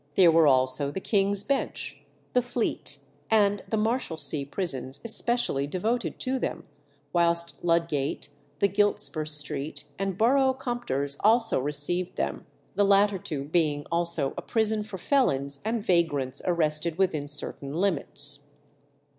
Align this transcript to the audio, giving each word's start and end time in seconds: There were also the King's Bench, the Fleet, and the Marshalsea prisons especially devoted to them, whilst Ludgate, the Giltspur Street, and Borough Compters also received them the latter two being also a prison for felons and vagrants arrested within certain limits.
There 0.15 0.31
were 0.31 0.47
also 0.47 0.89
the 0.89 0.99
King's 0.99 1.43
Bench, 1.43 1.99
the 2.33 2.41
Fleet, 2.41 2.97
and 3.29 3.63
the 3.69 3.77
Marshalsea 3.77 4.47
prisons 4.47 4.99
especially 5.03 5.67
devoted 5.67 6.17
to 6.21 6.39
them, 6.39 6.63
whilst 7.13 7.63
Ludgate, 7.63 8.29
the 8.57 8.67
Giltspur 8.67 9.27
Street, 9.27 9.83
and 9.99 10.17
Borough 10.17 10.55
Compters 10.55 11.17
also 11.19 11.59
received 11.59 12.15
them 12.17 12.47
the 12.73 12.83
latter 12.83 13.19
two 13.19 13.43
being 13.43 13.85
also 13.91 14.33
a 14.35 14.41
prison 14.41 14.81
for 14.81 14.97
felons 14.97 15.59
and 15.63 15.85
vagrants 15.85 16.41
arrested 16.47 16.97
within 16.97 17.27
certain 17.27 17.71
limits. 17.75 18.39